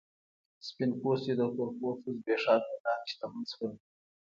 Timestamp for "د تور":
1.37-1.69